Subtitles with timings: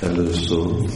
[0.00, 0.86] előszó,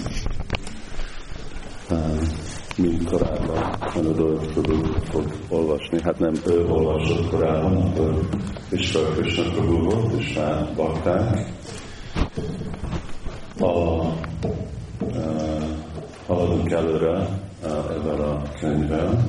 [2.76, 8.28] mi korábban Anadol Prabhu fog olvasni, hát nem ő olvasott korábban, akkor
[8.70, 11.52] Vishwa Krishna Prabhu volt, és már bakták.
[13.58, 14.12] A, a,
[16.26, 17.28] haladunk előre
[17.62, 19.24] ebben a könyvben.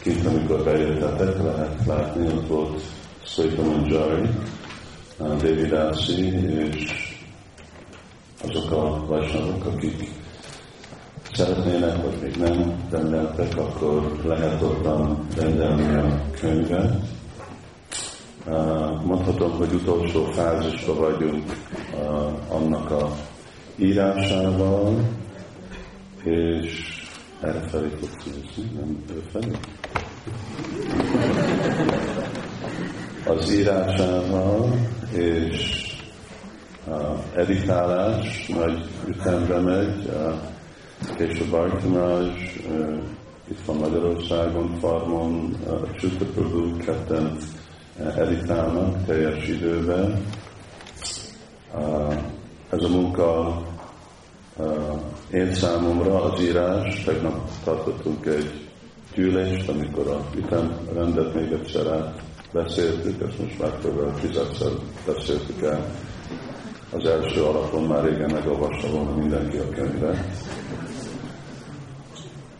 [0.00, 2.82] Kint, amikor bejöttetek, lehet látni, ott volt
[3.24, 4.28] Sveta Manjari,
[5.18, 7.03] David Assi, és
[8.48, 10.10] azok a vajsnavok, akik
[11.32, 16.94] szeretnének, vagy még nem rendeltek, akkor lehet ottan rendelni a könyvet.
[19.04, 21.52] Mondhatom, hogy utolsó fázisban vagyunk
[22.48, 23.16] annak a
[23.76, 24.94] írásával,
[26.24, 27.02] és
[27.40, 29.50] erre felé fogsz nézni, nem ő felé?
[33.26, 34.78] Az írásával,
[35.12, 35.83] és
[37.34, 40.10] editálás nagy ütembe megy.
[41.16, 42.96] Később Bartamraj, uh,
[43.48, 47.36] itt van Magyarországon, farmon, uh, Csutaprabhu, ketten
[48.16, 50.24] editálnak teljes időben.
[52.70, 53.62] Ez a munka
[55.30, 58.68] én számomra az írás, tegnap tartottunk egy
[59.14, 62.14] gyűlést, amikor a ütemrendet még egyszer
[62.52, 64.20] beszéltük, ezt most már kb.
[64.20, 64.70] tizedszer
[65.06, 65.86] beszéltük el
[66.96, 70.24] az első alapon már régen megolvasta volna mindenki a könyvet.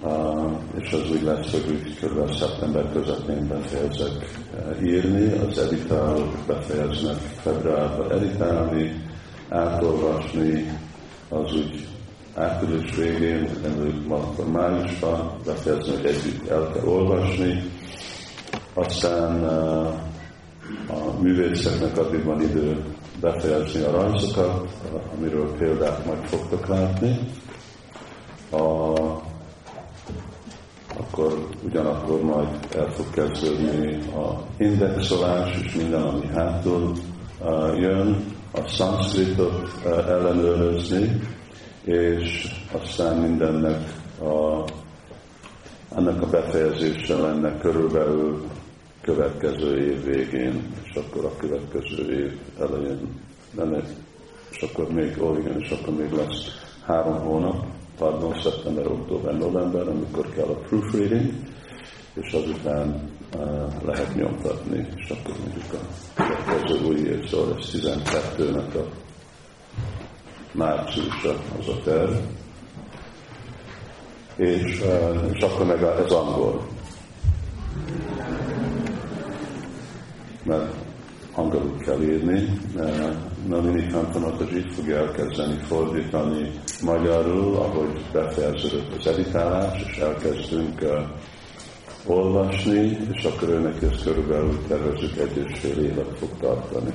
[0.02, 2.36] Uh, és az úgy lesz, hogy úgy kb.
[2.36, 9.02] szeptember közepén befejezek uh, írni, az editálók befejeznek februárban editálni,
[9.48, 10.78] átolvasni,
[11.28, 11.86] az úgy
[12.34, 17.70] április végén, előtt akkor májusban befejezni, hogy együtt el kell olvasni,
[18.74, 19.86] aztán uh,
[20.88, 22.84] a művészeknek addig van idő
[23.20, 24.69] befejezni a rajzokat,
[25.17, 27.19] amiről példát meg fogtok látni.
[28.51, 28.93] A,
[30.97, 36.92] akkor ugyanakkor majd el fog kezdődni a indexolás és minden, ami hátul
[37.77, 41.20] jön, a szanszkritot ellenőrözni,
[41.85, 43.79] és aztán mindennek
[44.20, 44.64] a,
[45.95, 48.45] annak a befejezése lenne körülbelül
[49.05, 53.20] következő év végén, és akkor a következő év elején
[53.57, 53.83] lenne,
[54.51, 57.67] és akkor még, ó igen, és akkor még lesz három hónap,
[57.98, 61.33] pardon, szeptember, október, november, amikor kell a proofreading,
[62.15, 65.79] és azután uh, lehet nyomtatni, és akkor mondjuk a
[66.15, 68.89] következő új év, szóval ez 12-nek a
[70.53, 72.13] márciusa az a terv,
[74.36, 76.73] és, uh, és akkor meg ez angol.
[80.44, 80.74] Mert
[81.34, 82.60] angolul kell írni.
[83.48, 86.50] Nalini Kantanat így fogja elkezdeni fordítani
[86.82, 90.90] magyarul, ahogy befejeződött az editálás, és elkezdünk uh,
[92.06, 96.92] olvasni, és akkor őnek ezt körülbelül tervezünk egy és fél évet fog tartani.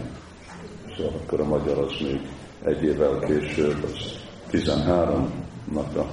[0.97, 2.19] Szóval akkor a magyar az még
[2.63, 4.17] egy évvel később, az
[4.49, 5.31] 13
[5.73, 6.05] nak a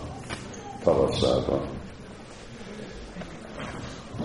[0.84, 1.75] tavaszában.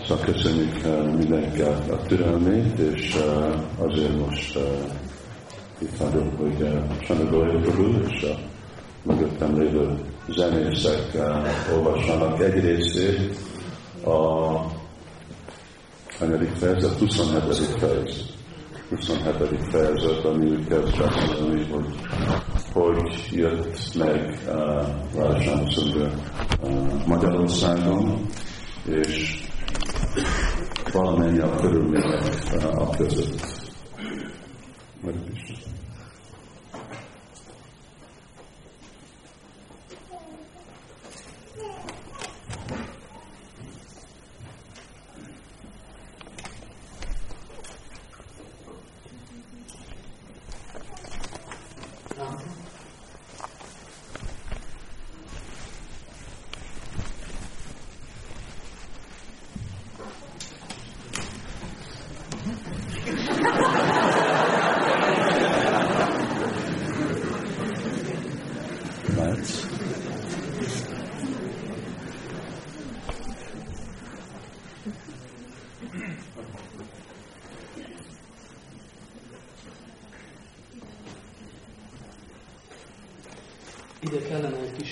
[0.07, 4.63] Szóval köszönjük eh, mindenkinek a türelmét, és eh, azért most eh,
[5.79, 6.67] itt vagyok, hogy
[7.06, 8.35] Sanagolja Prabhu és a
[9.03, 9.95] mögöttem lévő
[10.28, 11.17] zenészek
[11.73, 13.38] olvassanak egy részét
[14.06, 14.19] a
[16.19, 17.56] hanyadik fejezet, 27.
[17.66, 18.23] fejezet.
[18.90, 19.63] 27.
[19.72, 21.85] fejezet, ami kezd beszélni, hogy
[22.73, 24.88] hogy jött meg uh,
[26.61, 28.25] uh, Magyarországon,
[28.85, 29.50] és
[30.94, 33.72] valamennyi a körülmények a között.
[35.01, 35.41] Meg is.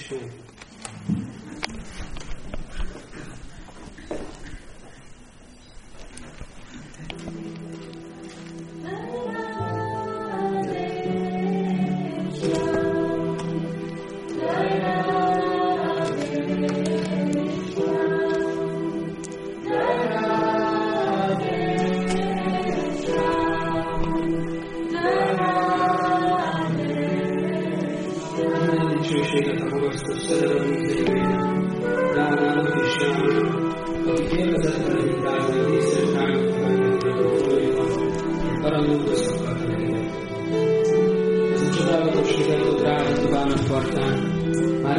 [0.10, 0.39] Cool.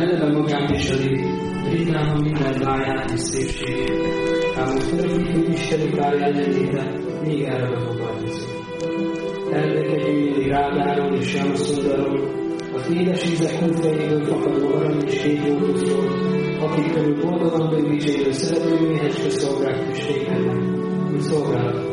[0.01, 1.25] Eleve viseli,
[1.71, 3.93] ritkán a minden láját és szépségét,
[4.57, 6.93] ám a fölöttük Isteni párján jelenléte
[7.25, 8.31] még erre befogadni.
[9.53, 12.31] Elvekegyünknéli rádáról és Jánoszondaról,
[12.75, 16.09] az édes ízek húfejéből fakadó arany és lótuszról,
[16.61, 20.57] akik körül boldogan bővítsérő szeretőműhecske szolgák tüstékennek,
[21.11, 21.90] hogy szolgálatokra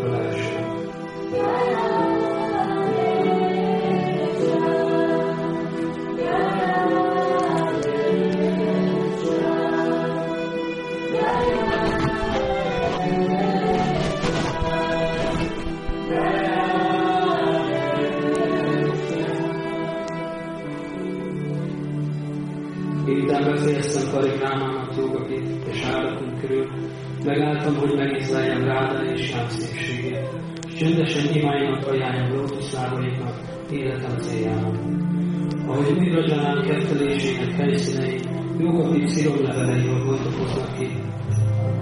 [39.38, 40.88] jogakit sziromleveleiről bontakoznak ki,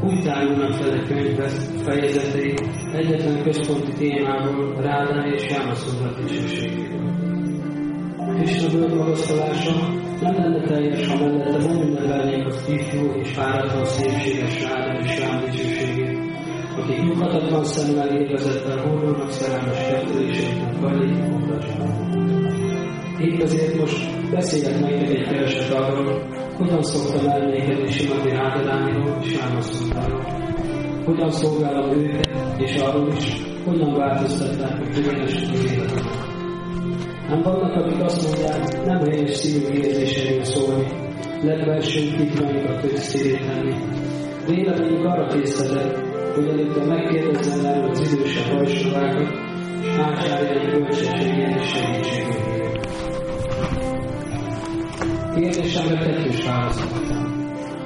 [0.04, 1.40] úgy tárulnak fel a könyv
[1.84, 2.54] fejezetei
[2.94, 7.14] egyetlen központi témából Ráda és Jánoszondra dicsőségéről.
[8.36, 9.90] Krishna bőr magasztalása
[10.22, 15.44] nem lenne teljes, ha mellette nem ünnepelnék az ifjú és fáradtan szépséges Ráda és Ján
[15.46, 16.20] dicsőségét,
[16.78, 22.15] akik nyughatatlan szemmel élvezettel hordanak szerelmes kettelésének felé
[23.20, 26.28] Épp ezért most beszélek nektek egy kereset arról,
[26.58, 30.26] hogyan szoktam elmékedni Simati Rádadániról és Jánoszondáról.
[31.06, 33.34] Hogyan szolgálom őket, és arról is,
[33.66, 36.34] hogyan változtatták meg különösen az életemet.
[37.30, 40.88] Nem vannak, akik azt mondják, nem helyes szívű érzéséről szólni,
[41.42, 43.76] legversőn titkainkat közszíríteni.
[44.48, 45.98] Véleményük arra készített,
[46.34, 49.34] hogy előtte megkérdezzen erről az idősebb hajsovákat,
[49.82, 52.65] és átjárja egy bölcsességén és segítségét.
[55.36, 57.24] Kérdésemre kettős választ adtam.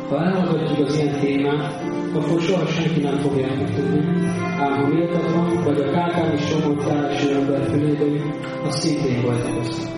[0.09, 3.99] Ha elhallgatjuk az ilyen témát, akkor soha senki nem fogja megtudni,
[4.59, 8.05] ám ha méltatlan, vagy a kákán is somott társadalmi ember fülébe
[8.63, 9.91] az szintén bajt okoz.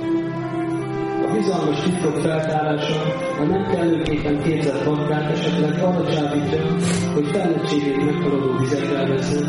[1.28, 3.02] A bizalmas titkok feltárása
[3.40, 6.62] a nem kellőképpen képzett bankát esetleg arra csábítja,
[7.14, 9.48] hogy fellettségét meghaladó vizekre elveszem,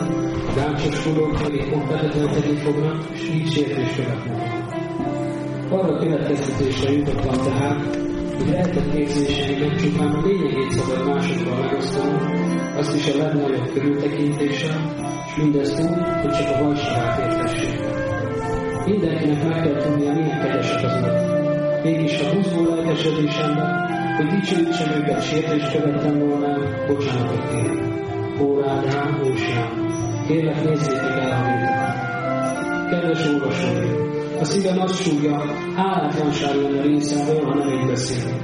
[0.49, 4.62] a gáncsos furok pedig kompetentlenkedni fognak, és így sértés követnek.
[5.73, 7.97] Arra következtetésre jutottam tehát,
[8.37, 12.19] hogy lehetett képzéseinek csupán a lényegét szabad másokkal megosztani,
[12.77, 14.95] azt is a legnagyobb körültekintéssel,
[15.27, 17.81] és mindezt úgy, hogy csak a valsavát értessék.
[18.87, 21.83] Mindenkinek meg kell tudnia, milyen kegyesek az Urak.
[21.83, 27.83] Mégis a buszból lelkesedésemben, hogy dicsőítsem őket sértést követtem volna, bocsánatot kérek.
[28.41, 29.71] Ó Rádám, ó Sám,
[30.27, 32.91] kérlek nézzétek el a.
[32.91, 34.12] Kedves olvasóim,
[34.43, 35.37] a szívem azt súgja,
[35.77, 38.43] hálátlanság lenne részemről, ha nem így beszélünk.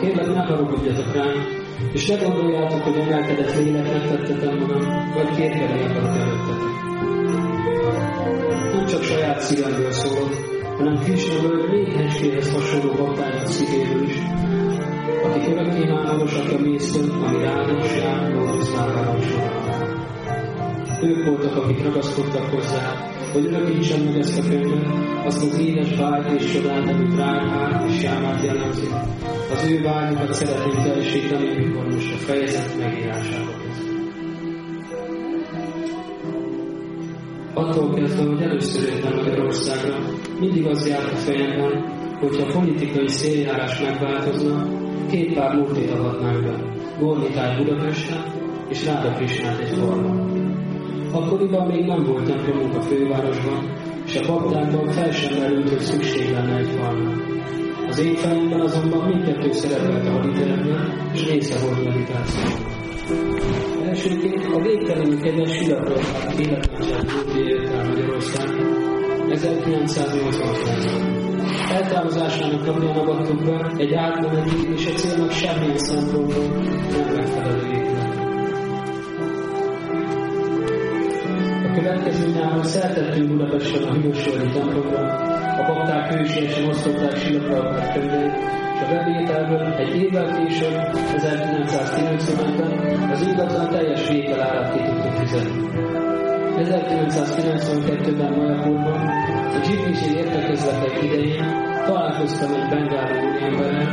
[0.00, 1.46] Kérlek, ne haragudjatok rám,
[1.92, 6.72] és ne gondoljátok, hogy emelkedett léleknek tettetem magam, vagy kérkedni akarok előttetek.
[8.72, 10.34] Nem csak saját szívemből szólok,
[10.76, 14.18] hanem Krishna ből méhenskéhez hasonló baktának szívéből is,
[15.24, 19.65] akik örökké mámosak a mésztől, ami rádos jár, lótuszlágáról sorolnak.
[21.02, 22.92] Ők voltak, akik ragaszkodtak hozzá,
[23.32, 28.02] hogy örökítsen meg ezt a könyvet, azt az édes vágy és csodát, amit Ráhát és
[28.02, 28.86] Jámát jellemzi.
[29.52, 33.50] Az ő vágyokat szeretnénk teljesíteni, mikor most a fejezet megírásába.
[37.54, 39.98] Attól kezdve, hogy először jöttem Magyarországra,
[40.40, 44.68] mindig az járt a fejemben, hogyha politikai széljárás megváltozna,
[45.10, 46.74] két pár múltét avatnánk be.
[46.98, 48.24] Gormitát Budapesten
[48.68, 50.35] és Ráda Krisnát egy falban.
[51.16, 53.72] Akkoriban még nem volt templomunk a fővárosban,
[54.06, 57.10] és a baktákban fel sem merült, hogy szükség lenne egy falra.
[57.88, 62.74] Az én fejemben azonban mindkettő szerepelt a haditelepben, és része volt meditációban.
[63.88, 65.60] Elsőként a végtelenül kegyes
[66.38, 68.84] életmását Búrdi jött el Magyarországon
[69.28, 71.24] 1989-ben.
[71.72, 76.44] Eltávozásának napján avattuk be egy átmeneti és a célnak semmilyen szempontból
[76.90, 78.05] nem megfelelő épület.
[81.76, 85.00] Következő nyáron szertettünk Budapesten a Hűvösöldi templomra,
[85.60, 88.36] a bakták hősiesen osztották Silapra könyveit,
[88.74, 92.72] és a bevételből egy évvel később, 1995-ben
[93.10, 95.68] az ingatlan teljes vételárát ki tudtuk fizetni.
[96.56, 99.08] 1992-ben Majapurban
[99.54, 101.44] a GPC értekezletek idején
[101.86, 103.88] találkoztam egy bengál emberrel,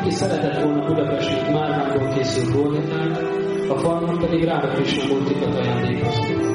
[0.00, 3.22] aki szeretett volna Budapesti márvából készült bornitát,
[3.68, 6.49] a falnak pedig Ráda Krishna multikat ajándékozni.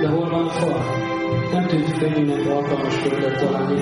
[0.00, 0.80] De hol van a fal?
[1.52, 3.80] Nem tűnt könnyűnek alkalmas földet találni,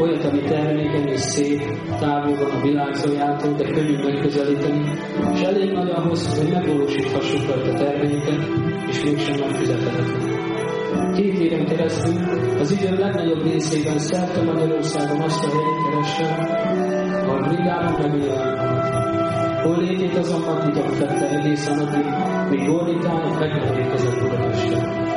[0.00, 1.60] olyat, ami termékeny és szép,
[2.00, 4.98] távol van a világzójától, de könnyű megközelíteni,
[5.32, 8.48] és elég nagy ahhoz, hogy megvalósíthassuk rajta terveinket,
[8.88, 10.50] és mégsem megfizethetetlen.
[11.14, 12.14] Két éven keresztül
[12.58, 16.40] az idő legnagyobb részében szerte Magyarországon azt a helyet kerestem,
[17.24, 19.00] ahol Brigában megnyilvánult.
[19.62, 22.04] Hol létét azonban titok tette egészen addig,
[22.50, 25.11] míg Gornitán meg nem érkezett Budapestre.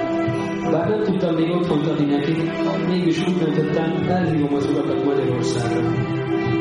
[0.72, 2.34] Bár nem tudtam még otthon adni neki,
[2.88, 5.92] mégis úgy döntöttem, elhívom az urakat Magyarországra.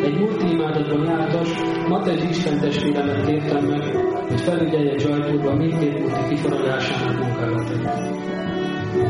[0.04, 1.48] Egy múlt imádatban jártas,
[1.88, 3.96] Matej Isten testvéremet kértem meg,
[4.28, 7.88] hogy felügyelje Zsajpurban mindkét múlti kifaradásának munkálatait.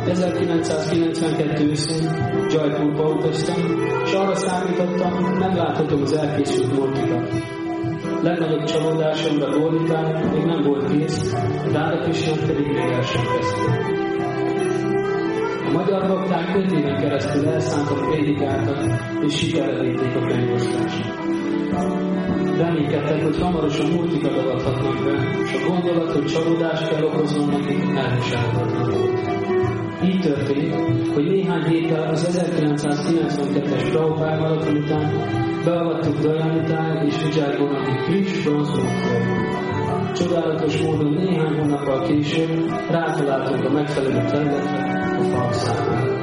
[0.08, 2.10] 1992 őszén
[2.50, 3.56] Jaipurba utaztam,
[4.04, 7.32] és arra számítottam, megláthatom az elkészült mortikat.
[8.22, 11.32] Legnagyobb csalódásomra Gorditán még nem volt kész,
[11.72, 14.03] Ráda Krisnán pedig még el sem kezdte.
[15.74, 18.78] Magyar bakták öt éven keresztül elszántak prédikáltak,
[19.26, 21.04] és sikerre vitték a könyvosztást.
[22.56, 28.90] Reménykedtek, hogy hamarosan multikat adathatnak be, és a gondolat, hogy csalódást kell okoznom nekik, elviselhetetlen
[28.90, 29.18] volt.
[30.04, 35.12] Így történt, hogy néhány héttel az 1992-es Prabhupár maraton után
[35.64, 40.12] beavattuk Dajanitán és Vijay Bonaki friss bronzmúltról.
[40.12, 44.83] Csodálatos módon néhány hónappal később rátaláltunk a megfelelő területre
[45.18, 46.22] a fal számára.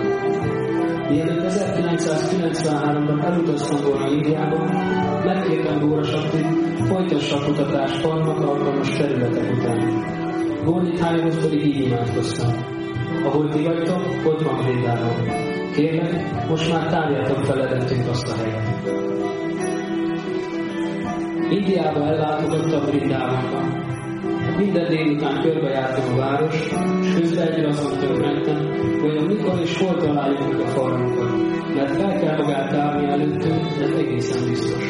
[1.10, 4.57] Mielőtt 1993-ban elutaztam volna Indiába,
[5.24, 6.45] megkértem Góra Sakti,
[6.88, 10.03] folytassa a kutatást farmak alkalmas területek után.
[10.63, 12.79] Gornitájhoz pedig így imádkoztam
[13.24, 15.15] ahol ti vagytok, ott van Vrindában.
[15.74, 18.89] Kérlek, most már tárjátok feledettünk azt a helyet.
[21.50, 23.80] Indiába ellátogattam Vrindában.
[24.58, 26.70] Minden délután körbejártam a város,
[27.01, 28.58] és közben egyre azon többentem,
[29.01, 31.31] hogy mikor és hol találjuk a farmunkat,
[31.75, 34.89] mert fel kell magát tárni előttünk, ez egészen biztos.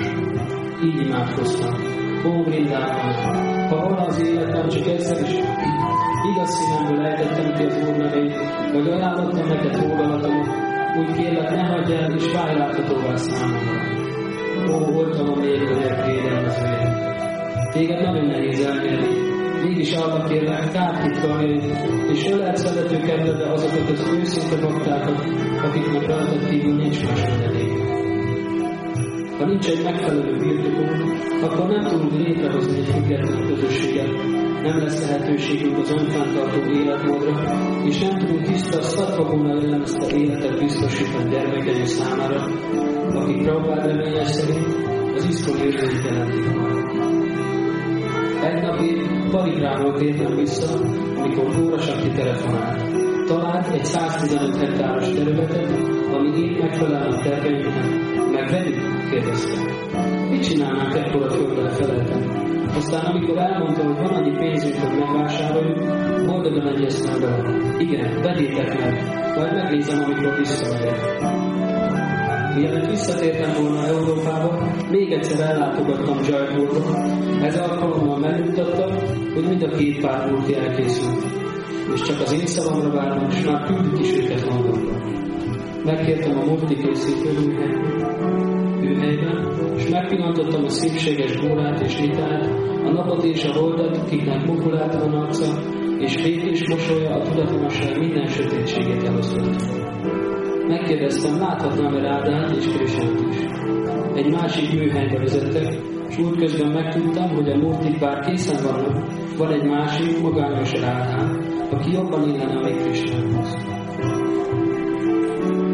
[0.83, 1.73] Így imádkoztam.
[2.25, 3.13] Ó, Vrindában,
[3.69, 5.33] ha volna az életem csak egyszer is
[6.31, 8.35] igaz szívemből ejtettem ki az Úr nevét,
[8.73, 10.47] vagy ajánlottam neked hódalatomot,
[10.97, 13.81] úgy kérlek, ne hagyj el, és válj láthatóvá számomra.
[14.69, 17.09] Ó, voltam a a védelmezője.
[17.71, 19.30] Téged nagyon nehéz elnyerni,
[19.63, 21.59] mégis arra kérlek, kártitkalj,
[22.11, 25.19] és ölelt szerető kedvedbe azokat az őszinte baktákat,
[25.63, 27.71] akiknek rajtad kívül nincs más menedék.
[29.37, 34.11] Ha nincs egy megfelelő birtokunk, akkor nem tudunk létrehozni egy független közösséget,
[34.61, 37.31] nem lesz lehetőségünk az önfenntartó életmódra,
[37.85, 42.45] és nem tudunk tiszta szatvagónal jellemezte életet biztosítani gyermekeink számára,
[43.13, 44.65] akik Prabhupád reményes szerint
[45.15, 46.45] az iszkon jövőjét jelentik
[48.41, 50.77] Egy napig Parigrámról tértem vissza,
[51.17, 52.83] amikor Góra Sakti telefonált.
[53.25, 55.71] Talált egy 115 hektáros területet,
[56.13, 57.85] ami így megfelel a terveinknek.
[58.31, 59.09] Megvegyük?
[59.09, 59.61] kérdezte.
[60.29, 62.49] Mit csinálnánk ekkor a földre feleltem?
[62.75, 65.77] Aztán amikor elmondta, hogy van annyi pénzünk, hogy megvásároljuk,
[66.25, 67.79] boldogan egyeztem vele.
[67.79, 69.03] Igen, vegyétek meg,
[69.35, 71.40] majd megnézem, amikor visszamegyek.
[72.55, 77.05] Mielőtt visszatértem volna Európába, még egyszer ellátogattam Jaipurba.
[77.41, 78.85] Ez alkalommal megmutatta,
[79.33, 81.25] hogy mind a két pár múlti elkészült.
[81.93, 84.97] És csak az én szavamra várnak, és már küldik is őket magamra.
[85.83, 87.31] Megkértem a multi készítő
[88.99, 92.45] helyben, és megpillantottam a szépséges bórát és vitát,
[92.83, 95.59] a napot és a holdat, akiknek mukulát van arca,
[95.99, 99.90] és békés mosolya a tudatonosság minden sötétségét elosztott.
[100.71, 103.37] Megkérdeztem, láthatnám-e Rádát és Krisnát is.
[104.15, 105.75] Egy másik műhelybe vezettek,
[106.09, 109.05] és útközben megtudtam, hogy a múltik bár készen vannak,
[109.37, 113.57] van egy másik, magányos Rádán, aki jobban illene a még Krisnához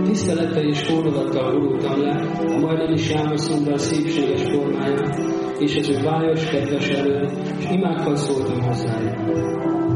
[0.03, 2.11] tisztelettel és fordulattal gurultam le
[2.55, 5.17] a majdani Sámaszondal szépséges formáját,
[5.59, 9.15] és az ő vályos, kedves elő, és imákkal szóltam hozzájuk.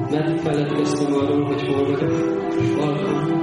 [0.09, 2.11] Megfeledkeztem arról, hogy hol vagyok,
[2.59, 3.40] és valóban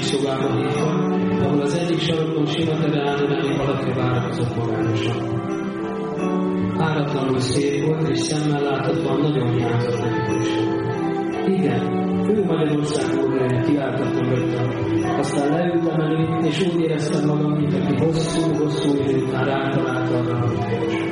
[0.00, 0.32] hívva,
[1.44, 5.48] ahol az egyik sarokon sivatagán állni valaki várakozott magányosan.
[6.78, 10.48] Áratlanul szép volt, és szemmel láthatóan nagyon hiányzott neki is.
[11.46, 14.68] Igen, ő Magyarország úrjára kiáltott mögöttem.
[15.18, 21.09] Aztán leültem elé, és úgy éreztem magam, mint aki hosszú-hosszú idő után rátalálta arra, amit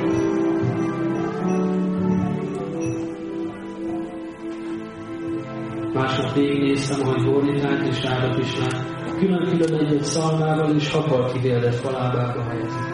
[6.29, 12.87] Másnap végignéztem, ahogy Bornitát és Ráda Pisnát külön-külön egy-egy szalmával és habal kivéldett falábába helyezik.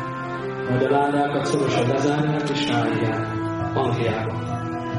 [0.70, 3.27] Majd a ládákat szorosan lezárják és ráírják.
[3.74, 4.34] Angliába.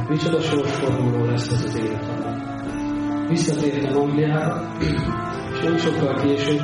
[0.09, 3.27] Micsoda sorsforduló lesz ez az életem.
[3.29, 4.77] Visszatértem Angliába,
[5.53, 6.61] és nem sokkal később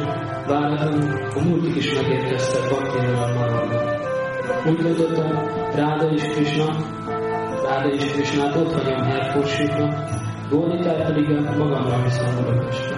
[0.47, 3.81] váratlan a múltig is megérkeztek baktériummal maradva.
[4.67, 5.31] Úgy döntöttem,
[5.75, 6.77] Ráda és Krishna,
[7.69, 10.21] Ráda és Krishnát ott hagyom Herfordsétnak,
[10.53, 11.29] Gónitát pedig
[11.59, 12.97] magamra viszem Budapestre.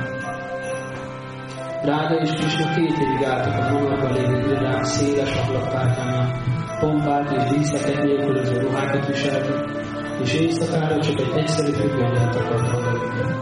[1.82, 6.42] Ráda és Krishna két évig álltak a magarban lévő irodák széles ablakpárkánál,
[6.80, 9.82] pompát és díszeket nélkülöző ruhákat viseltek,
[10.22, 13.36] és éjszakára csak egy egyszerű függönyet akartam belőle.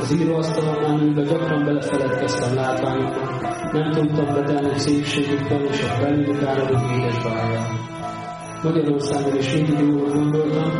[0.00, 3.40] Az íróasztalomnál ülve gyakran belefeledkeztem látványokban,
[3.72, 7.66] nem tudtam betelni szépségükkel és a belülük áradó édes bájjal.
[8.62, 10.70] Magyarországon is mindig jól gondoltam,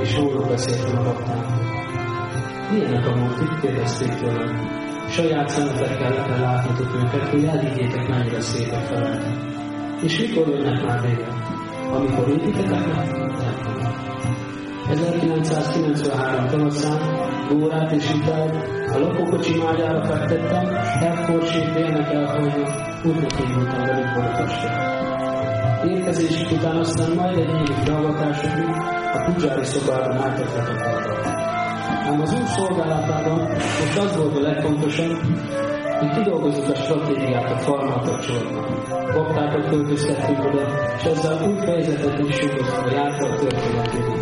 [0.00, 1.51] és jól beszéltem a baktámmal.
[2.72, 3.60] Milyenek a múltik?
[3.60, 4.68] kérdezték tőlem.
[5.08, 10.02] Saját szemetekkel le látnotok őket, hogy elhiggyétek, mennyire szépek felelnek.
[10.02, 11.26] És mikor jönnek már vége?
[11.90, 13.22] Amikor építetek meg?
[14.88, 17.00] 1993 tavaszán
[17.48, 18.48] Górát és Itál
[18.94, 22.68] a lakókocsi mágyára fektettem, Herfordsék délnek elhagyva,
[23.04, 25.00] útnak indultam velük Budapestre.
[25.84, 28.68] Érkezésük után aztán majd egy évi hallgatásokig
[29.12, 31.41] a Pudzsári átadhatok arra.
[32.04, 35.16] Ám az úr szolgálatában most az volt a legfontosabb,
[35.98, 38.64] hogy kidolgozott a stratégiát a farmal kapcsolatban.
[39.14, 40.62] Baktákat költöztettünk oda,
[40.96, 42.38] és ezzel új fejezetet is
[42.84, 44.20] a jártak történetében.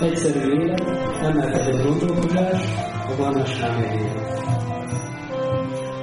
[0.00, 0.80] Egyszerű élet,
[1.22, 2.62] emelkedett gondolkodás,
[3.08, 4.24] a vannas rámegyében.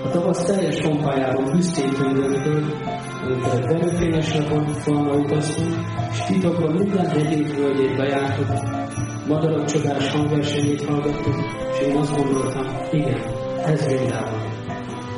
[0.03, 2.75] A tavasz teljes pompájában büszkén könyvelődött,
[3.23, 5.75] amikor egy verőfényes napon falma utaztunk,
[6.11, 8.82] és titokban minden hegyét völgyét bejártuk,
[9.27, 11.35] madarak csodás hangversenyét hallgattuk,
[11.71, 13.21] és én azt gondoltam, igen,
[13.65, 14.41] ez Vrindában.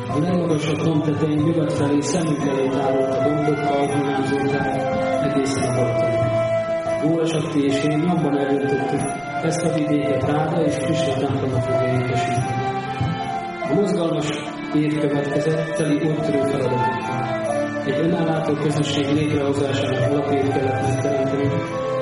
[0.07, 4.81] A legmagasabb domb tetején nyugat felé szemünk elé tárult a dombok kalkulánzóták
[5.23, 6.13] egészen a parton.
[7.01, 9.01] Gólasakti és én nyomban eldöntöttük,
[9.43, 12.63] ezt a vidéket Ráda és Krishna templomot fogja ékesíteni.
[13.69, 14.29] A mozgalmas
[14.73, 17.33] év következett, teli úttörő feladatokkal.
[17.85, 21.49] Egy önállátó közösség létrehozásának alapjait kellett megteremteni,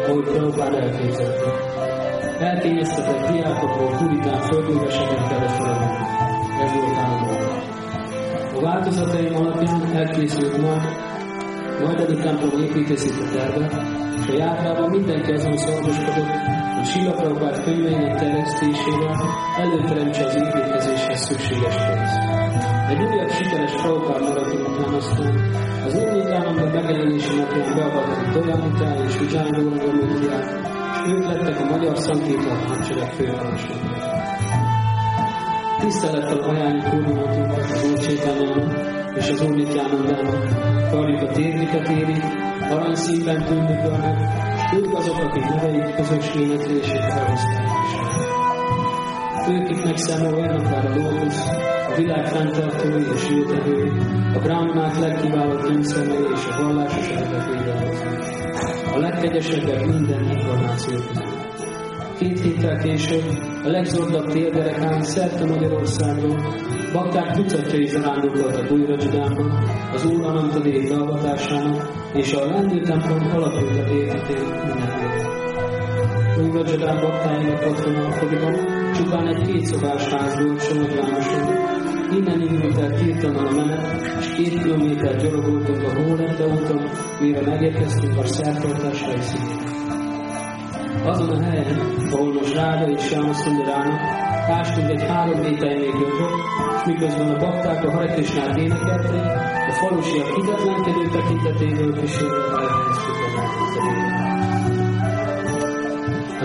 [0.07, 1.72] ahogy Prabhupád elképzelte.
[2.39, 5.85] Elkényeztetett diákokból puritán földműveseket feladni.
[6.63, 10.81] Ez volt ám a A változataim alapján elkészült majd,
[11.83, 13.65] majd a templom építészeti terve,
[14.21, 16.31] és a járvában mindenki azon szorgoskodott,
[16.75, 19.15] hogy Sila Prabhupád könyveinek terjesztésével
[19.57, 22.21] előteremtse az építkezéshez szükséges pénzt.
[22.89, 25.51] Egy újabb sikeres Prabhupád maraton után aztán
[25.85, 30.72] az új Nitánamban megjelenési napján beavatott Dogamutá és Ujjánóra Gamutiát, és
[31.07, 34.01] ők lettek a magyar szankétlan hadsereg főparancsnokai.
[35.79, 42.23] Tisztelettel ajánljuk Úrunkat az Úr Csétánának és az Úr Nityanandának, karjuk a térdiket érik,
[42.69, 44.19] aranyszínben tűnődölnek,
[44.55, 47.71] és ők azok, akik neveik közös életrését elhozták.
[49.49, 51.62] Őkiknek számol olyan akár a lótusz,
[51.93, 53.91] a világ fenntartói és jótevői,
[54.35, 58.23] a brahmanák legkiválóbb nőszemei és a vallásos eredet védelmezők.
[58.93, 61.11] A legkegyesebbek minden információt.
[62.17, 63.23] Két héttel később
[63.63, 66.37] a legzordabb térderekán szerte Magyarországról
[66.93, 69.51] bakták tucatjai zarándokoltak újra Csudánban,
[69.93, 75.33] az Úr Anantadék dalgatásának és a lendő templom alapjövő életét ünnepéltek.
[76.41, 81.82] Újra Csudán baktáinak otthona a Kodiban csupán egy kétszobás ház volt Somogy Városon,
[82.17, 88.17] Innen indult el kirtanan a menet, és két kilométer gyalogoltunk a Hólepte úton, mire megérkeztünk
[88.17, 89.57] a szertartás helyszínén.
[91.05, 91.79] Azon a helyen,
[92.11, 93.99] ahol most Ráda és Sámaszundarának
[94.49, 96.35] ástunk egy három méternél gömböt,
[96.75, 98.15] és miközben a bakták a Hare
[98.57, 99.25] énekelték,
[99.69, 102.72] a falusiak hitetlenkedő tekintetéből kísérve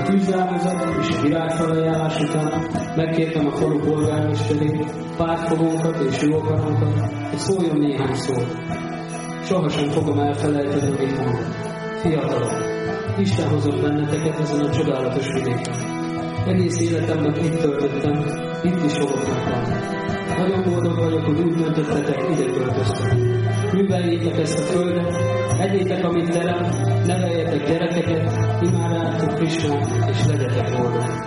[0.08, 2.66] a tűzálmozat és a virágfelajánlás után
[2.96, 8.56] megkértem a falu polgármesterét, pártfogónkat és jó akarankat, hogy szóljon néhány szót.
[9.42, 11.54] Sohasem fogom elfelejteni, amit mondott.
[12.00, 12.52] Fiatalok,
[13.18, 15.74] Isten hozott benneteket ezen a csodálatos vidéken.
[16.46, 18.24] Egész életemben itt töltöttem,
[18.62, 19.74] itt is fogok meghalni.
[20.38, 23.18] Nagyon boldog vagyok, hogy úgy döntöttetek, ide költöztem.
[23.72, 26.64] Műveljétek ezt a földet, egyétek, amit terem,
[27.06, 31.26] neveljetek gyerekeket, imádjátok Krisnát, és legyetek boldogok.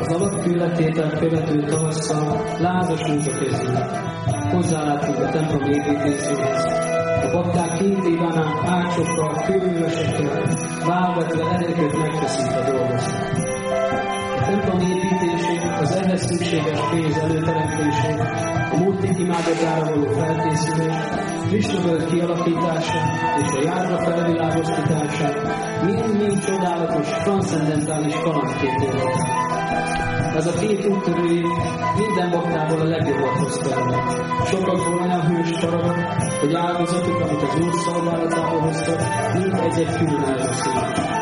[0.00, 4.12] Az alapkületétel követő tavasszal lázas munka kezdődött.
[4.52, 6.64] Hozzálátunk a templom építéséhez.
[7.24, 10.42] A bakták két éven át ácsokkal, kőművesekkel,
[10.86, 13.12] válvetve erőket megteszik a dolgozni.
[14.46, 15.53] templom építését,
[15.84, 18.20] az ehhez szükséges pénz előteremtését,
[18.72, 20.94] a múltig imádatára való felkészülés,
[21.48, 23.00] Krisnavöld kialakítása
[23.42, 25.28] és a járva felvilágosítása
[25.84, 28.92] mind-mind csodálatos, transzendentális kalandkét
[30.36, 31.46] Ez a két úttörői
[31.96, 34.44] minden baktából a legjobbat hozta el.
[34.46, 35.96] Sokakból olyan hős farag,
[36.40, 39.00] hogy áldozatuk, amit az Úr szolgálatából hoztak,
[39.34, 41.13] mind egy-egy külön elbeszél.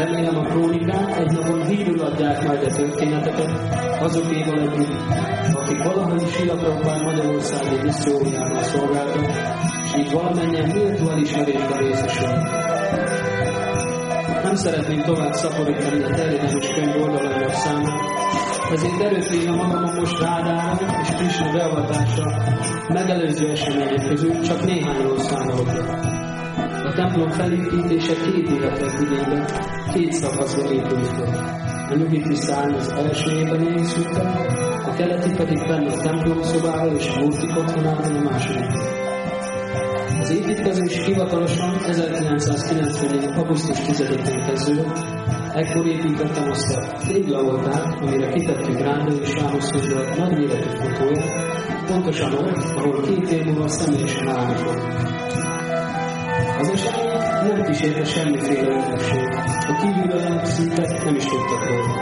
[0.00, 3.50] Remélem a krónikák egy napon hírül adják majd a történeteket
[4.00, 4.92] azokéval együtt,
[5.54, 9.26] akik is fiatalokban Magyarországi missziójában szolgáltak,
[9.84, 12.50] és így valamennyien méltó elismerésben részesülnek.
[14.42, 18.00] Nem szeretném tovább szaporítani a terjedelmes könyv oldalainak számát,
[18.72, 22.24] ezért erőtvéve magamon most rádára és Krishna beavatása
[22.88, 25.68] megelőző események közül csak néhányról számolok.
[26.84, 31.58] A templom felépítése két évet vett igénybe, két szakaszban épült fel.
[31.90, 34.16] A nyugiti szárny az első évben épült
[34.86, 38.70] a keleti pedig fenn a templom szobával és a multik otthonában a második.
[40.20, 43.24] Az építkezés hivatalosan 1994.
[43.24, 44.98] augusztus 10-én kezdődött,
[45.54, 52.76] ekkor építettem azt a téglaoltárt, amire kitettük Rándó és Szundor nagy méretű fotóját, pontosan ott,
[52.76, 55.49] ahol két év múlva személyesen állapot.
[56.60, 57.08] Az esemény
[57.48, 59.28] nem kísérte semmiféle ünnepség.
[59.68, 61.94] A kívülre szinte nem is tudtak róla.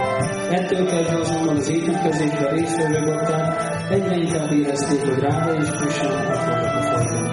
[0.51, 6.75] Ettől kezdve azonban az építkezésbe résztvevő bakták egyre inkább érezték, hogy Ráda és Krishna akarnak
[6.75, 7.31] a fordulni.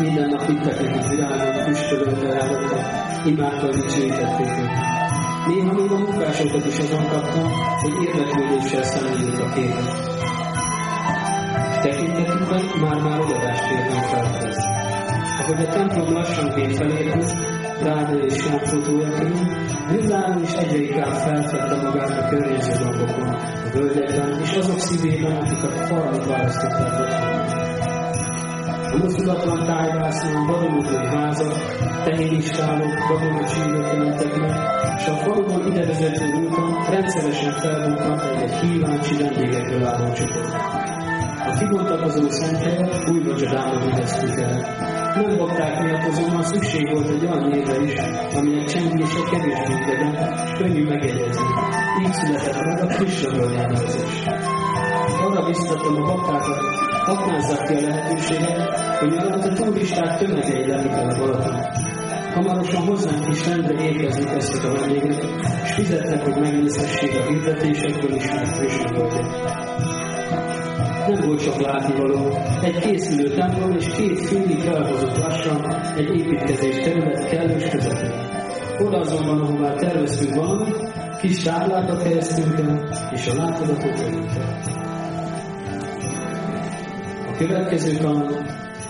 [0.00, 2.84] Minden nap vittek nekik virágot, füstölőkre ráadtak,
[3.26, 4.86] imádtal dicsőítették őket.
[5.46, 7.48] Néha még a munkásokat is azon kaptam,
[7.82, 10.10] hogy érdeklődéssel szemlélik a képet.
[11.82, 14.81] Tekintetükben már-már odadást érnek felfedezni.
[15.40, 17.24] Ahogy a templom lassanként felépül,
[17.82, 19.38] Ráda és Sánfotójaként,
[19.90, 25.62] Villáron is egyre inkább feltette magát a környező dombokon, a völgyekben, és azok szívében, akik
[25.62, 27.70] a falat választották otthon.
[28.92, 31.56] A mozdulatlan tájvásznál vadonuló házak,
[32.04, 34.50] tehénistálok, gabonacsírok jelentek meg,
[34.98, 40.54] és a faluban idevezető úton rendszeresen felbukkant egy kíváncsi vendégekről álló csoport.
[41.46, 47.48] A kibontakozó szenthelyet újra csodába vizeztük el, nem bakták miatt azonban szükség volt egy olyan
[47.48, 47.94] névre is,
[48.36, 51.46] aminek csengése kevésbé idegen, és könnyű megjegyezni.
[52.02, 54.24] Így született meg a Krisnaből elnevezés.
[55.24, 56.58] Arra biztatom a baktákat,
[57.06, 61.60] aknázzák ki a lehetőséget, hogy miatt a turisták tömegei lelik el a Balaton.
[62.34, 65.24] Hamarosan hozzánk is rendre érkezni kezdtek a vendégek,
[65.64, 69.51] és fizettek, hogy megnézhessék a hirdetésekből ismert Krisnaböldet
[71.12, 72.36] nem volt csak látnivaló.
[72.62, 78.12] Egy készülő templom és két félig felhozott lassan egy építkezés terület kellős közepén.
[78.78, 84.60] Oda azonban, ahová terveztünk valamit, kis táblákat helyeztünk el, és a látogatót el.
[87.28, 88.46] A következő kanon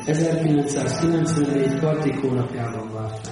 [0.07, 1.79] 1994.
[1.81, 3.31] Kartik hónapjában várt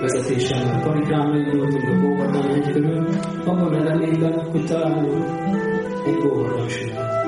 [0.00, 3.08] vezetéssel karikán indultunk a Góvardon hegy körül,
[6.06, 7.26] egy Góvardon simát,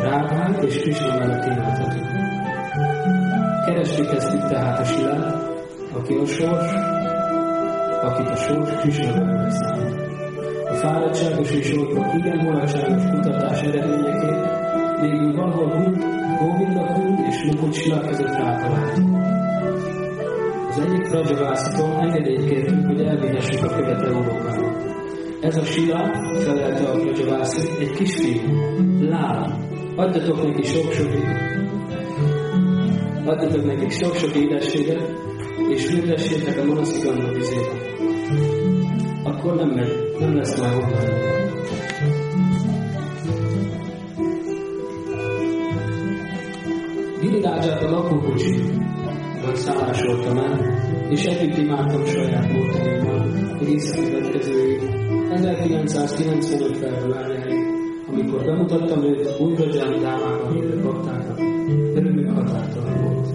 [0.00, 2.06] Rágán és Krishna mellett imádhatunk.
[3.64, 5.50] Keresni kezdtük tehát a silát,
[5.92, 6.72] aki a sors,
[8.02, 9.52] akit a sors mellett
[10.70, 14.48] A fáradtságos és olykor igen mulatságos kutatás eredményeként
[15.00, 15.94] végül valahol
[16.38, 19.18] Govinda Kund és Mukucsila között rátaláltunk.
[20.68, 24.89] Az egyik rajavásztól engedélyt kértünk, hogy elvihessük a követ Európába.
[25.40, 28.40] Ez a Sila, felelte a rajavászi, egy kisfiú,
[29.00, 29.68] Lál.
[29.96, 31.08] Adjatok neki sok-sok
[33.24, 35.12] adjatok neki sok-sok édességet,
[35.68, 37.72] és fürdessétek a monasziganda vizébe.
[39.22, 41.28] Akkor nem megy, nem lesz már honnan.
[47.20, 48.54] Girirádzsát a lakókocsi
[49.44, 50.58] vagy szállásoltam el,
[51.10, 53.19] és együtt imádtam saját módszerémmal
[53.60, 54.78] egészen következő
[55.30, 57.58] 1995 februárjáig,
[58.08, 61.38] amikor bemutattam őt újra Ján Dámában élő baktáknak,
[61.94, 63.28] örömük határtalan volt.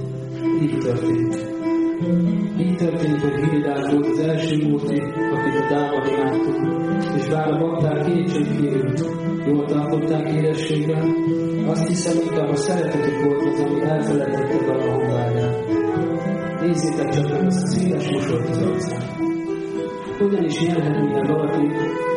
[0.62, 1.54] Így történt.
[2.60, 5.00] Így történt, hogy Giridás volt az első múlti,
[5.34, 8.94] akit a Dában imádtunk, és bár a bakták kétségkívül
[9.46, 11.16] jól tartották érességben,
[11.68, 15.66] azt hiszem inkább a szeretetük volt az, ami elfelejtette a honvágyát.
[16.62, 19.25] Nézzétek csak meg azt az éles mosort az arcán.
[20.18, 21.68] Hogyan is élhetne valaki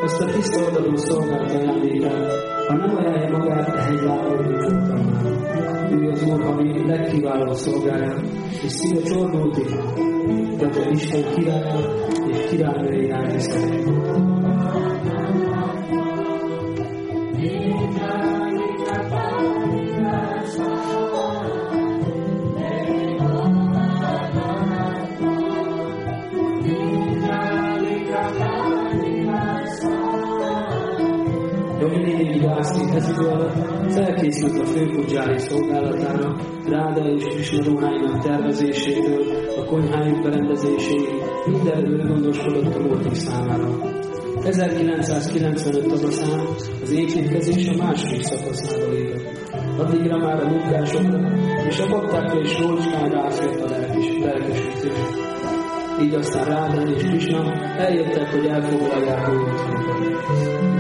[0.03, 2.33] azt a tiszta oldalú szolgált ajándékát,
[2.67, 5.01] ha nem ajánlja magát hegylábon nyugodtan
[5.93, 8.21] Ő az Úr, ami legkiválóbb szolgálja,
[8.63, 9.69] és szíve csorbultik,
[10.59, 11.79] hogy Isten királya
[12.31, 13.41] és királynői járni
[34.29, 39.25] felkészült a főkudzsári szolgálatára, Ráda és Krishna ruháinak tervezésétől,
[39.57, 41.09] a konyhájuk berendezéséig,
[41.47, 43.69] mindenről gondoskodott a voltak számára.
[44.43, 46.41] 1995 tavaszán
[46.83, 49.51] az építkezés a második szakaszába lépett.
[49.79, 51.33] Addigra már a munkásokra
[51.69, 54.93] és a baktákra és rócskára átjött a lelkesítés.
[56.03, 60.78] Így aztán Ráda és Krishna eljöttek, hogy elfoglalják a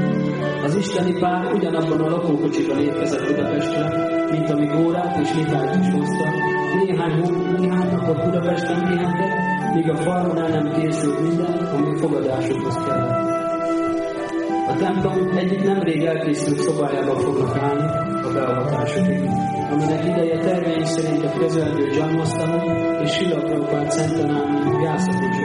[0.64, 3.86] az isteni pár ugyanabban a lakókocsiban érkezett Budapestre,
[4.30, 6.24] mint ami Górát és Mitályt is hozta.
[6.84, 7.20] Néhány,
[7.58, 9.32] néhány napot Budapesten pihentek,
[9.74, 13.36] míg a falon el nem készült minden, ami fogadásokhoz kellett.
[14.68, 17.86] A templom egyik nemrég elkészült szobájába fognak állni
[18.22, 19.20] a beavatásokig,
[19.70, 22.20] aminek ideje terveink szerint a közelgő John
[23.02, 23.92] és Sila Prabhupád
[24.82, 25.37] jászlatos volt.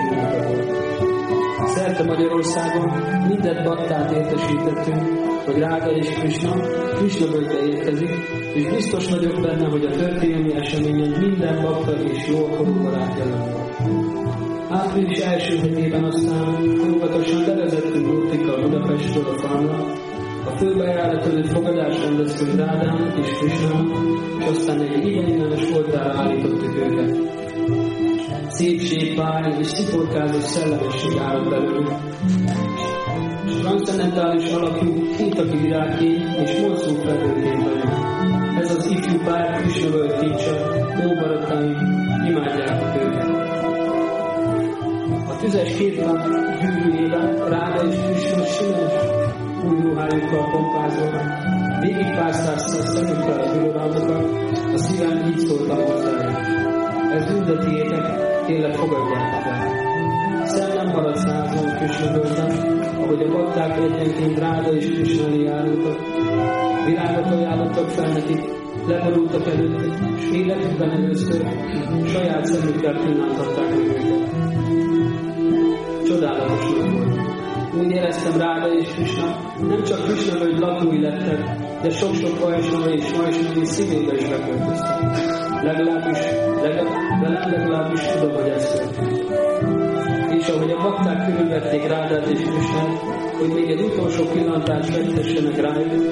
[1.93, 2.89] Szerte Magyarországon
[3.27, 5.03] mindent baktát értesítettünk,
[5.45, 6.51] hogy Rága és Krishna,
[6.95, 8.09] Krishna völgybe érkezik,
[8.53, 12.25] és biztos vagyok benne, hogy a történelmi eseményen minden bakta és
[12.57, 13.53] korú barát jelen
[14.69, 19.85] Április első hetében aztán óvatosan levezettünk Murtikkal Budapestről a falra,
[20.45, 23.85] a főbejárat előtt fogadást rendeztünk Rádán és Krishna,
[24.39, 27.42] és aztán egy ideiglenes voltára állítottuk őket
[28.53, 31.91] szépség, pály és sziporkázó szellemesség áll belőlük.
[33.61, 37.91] Transzendentális alakú kétaki virágként és mozduló felhőként vagyok.
[38.59, 40.51] Ez az ifjú pár Krisna kincse,
[41.03, 41.77] jó barátaim,
[42.27, 43.29] imádják őket.
[45.27, 46.27] A tüzes két nap
[46.61, 48.93] gyűrűjében Ráda és Krisna simes
[49.65, 51.21] új ruhájukkal pompázol,
[51.79, 54.25] végigpásztázta szemükkel az birodalmukat,
[54.73, 56.51] a szívem így szóltam hozzájuk.
[57.13, 60.45] Ez üldetiétek, tényleg fogadjátok el.
[60.45, 62.49] Szem nem marad százon kösögöltem,
[63.01, 65.97] ahogy a bakták egyenként ráda és kösölni járultak.
[66.85, 68.41] Virágot ajánlottak fel nekik,
[68.87, 71.47] leborultak előtt, és életükben először
[72.07, 74.31] saját szemükkel pillantották meg őket.
[76.07, 77.21] Csodálatos volt.
[77.79, 79.25] Úgy éreztem Ráda és Krishna,
[79.67, 81.39] nem csak Krishna völgy lakói lettek,
[81.81, 86.19] de sok-sok Vajsnava és Vajsnavi szívébe is beköltöztek legalábbis,
[86.61, 88.81] legalább, velem legalábbis tudom, hogy ez.
[90.37, 92.97] És ahogy a bakták körülvették Rádát és Krisnát,
[93.37, 96.03] hogy még egy utolsó pillantást vettessenek rájuk,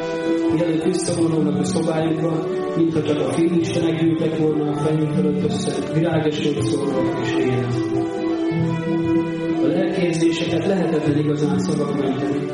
[0.53, 6.63] mielőtt visszavonulnak a szobájukba, mintha csak a félistenek gyűltek volna a fejük fölött össze, virágosok
[6.63, 7.75] szólva és élet.
[9.63, 12.45] A lelkérzéseket lehetetlen igazán szavak menteni.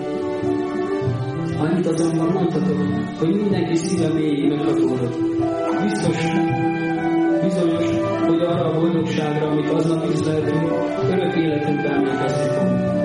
[1.57, 2.77] Annyit azonban mondhatok,
[3.19, 5.17] hogy mindenki szíve mélyig meghatódott.
[5.83, 6.17] Biztos
[7.57, 7.85] bizonyos,
[8.27, 10.71] hogy arra a boldogságra, amit aznap lehetünk,
[11.09, 12.95] örök életünkben emlékezni fogunk.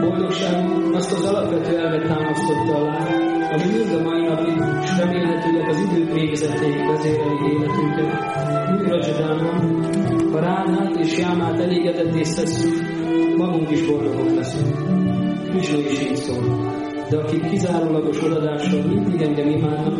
[0.00, 3.06] Boldogságunk azt az alapvető elvet támasztotta alá,
[3.52, 8.10] ami mind a mai napig, és remélhetőleg az idők végezetéig vezéreli életünket.
[8.78, 9.84] Úgy Rajadánban,
[10.32, 12.74] ha Ránát és Jámát elégedetté tesszük,
[13.36, 14.76] magunk is boldogok leszünk.
[15.50, 16.70] Krishna is így szól.
[17.10, 19.98] De akik kizárólagos odadással mindig engem imádnak,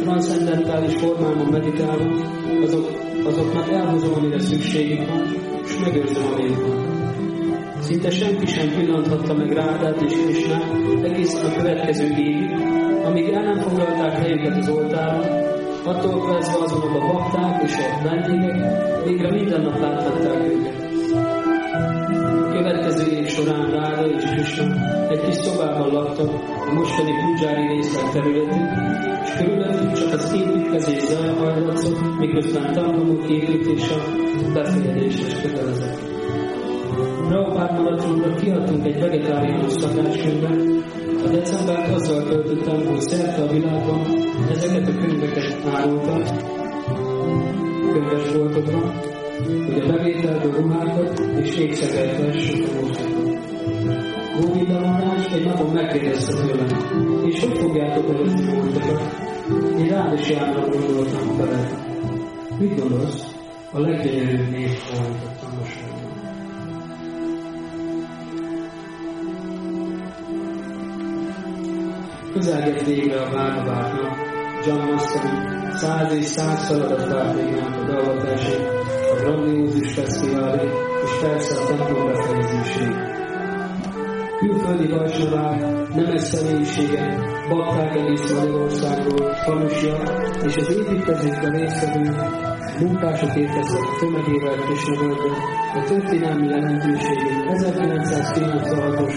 [0.00, 2.90] transzendentális formában meditálnak, azok,
[3.24, 6.86] azoknak elhozom, amire szükségük van, és megőrzöm, amire van.
[7.80, 12.50] Szinte senki sem pillanthatta meg Rádát és Krisnát egészen a következő évig,
[13.04, 15.24] amíg el nem foglalták helyüket az oltáron,
[15.84, 20.84] attól kezdve azonok a bakták és a vendégek végre minden nap láthatták őket.
[22.44, 24.64] A következő év során Ráda és Krishna
[25.08, 26.30] egy kis szobában laktak
[26.68, 28.68] a mostani Pujári részlet területén,
[29.24, 30.32] és körülöttük csak az
[30.76, 33.94] építkezés zaja hajlatszott, miközben tanulók építése
[34.54, 35.98] befejezésre kötelezett.
[37.28, 40.84] Prabhupád maratonkra kiadtunk egy vegetáriánus szakáskönyvet,
[41.24, 44.00] a decembert azzal töltöttem, hogy szerte a világban
[44.50, 46.22] ezeket a könyveket árultak,
[47.92, 48.92] könyvesboltokban,
[49.66, 53.38] hogy a bevételből ruhákat és ékszegelt vessük a múltakon.
[54.40, 56.68] Góvinda Maharaj egy napon megkérdezte tőlem,
[57.24, 59.25] és hogy fogjátok előzni múltakat?
[59.78, 61.84] Én rád is járra gondoltam bele.
[62.58, 63.34] Mit gondolsz?
[63.72, 65.84] A leggyönyörűbb név fordítottam most
[72.32, 74.16] Közelgett végre a várna várna,
[74.66, 80.68] John Master száz és száz feladat várt még ránk a beavatásig, a a grandiózus fesztiválé,
[81.04, 83.15] és persze a templom befejezésé.
[84.38, 85.60] Külföldi vajsnavák,
[85.94, 89.96] nemes személyiségek, bakták egész Magyarországról, falusja
[90.44, 92.14] és az építkezésben résztvevő
[92.80, 95.36] munkások érkeztek tömegével Krisnavölgybe,
[95.74, 99.14] a történelmi jelentőségét 1996-os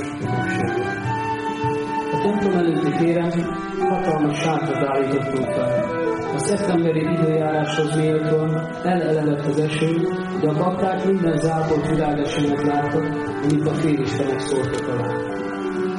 [2.11, 3.31] A templom előtti téren
[3.79, 5.98] hatalmas sátrat állítottunk fel.
[6.39, 10.07] A szeptemberi időjáráshoz méltóan elelevet az eső,
[10.41, 13.03] de a bakták minden zápolt világesemet láttak,
[13.43, 15.15] amit a félistenek szórtak alá.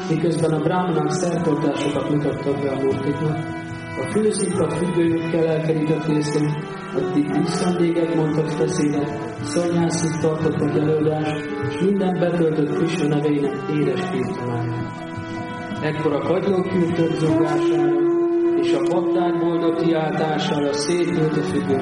[0.09, 3.37] Miközben a brámanák szertartásokat mutattak be a murtiknak,
[3.99, 12.19] a főszint a függőjükkel elkerített részén, addig visszandéget mondtak beszédet, szanyászit tartottak előadást, és minden
[12.19, 14.93] betöltött Krishna nevének édes kirtanáját.
[15.83, 18.10] Ekkor a kagylók kürtök zongására
[18.63, 21.79] és a bakták boldog kiáltására szétült a függő.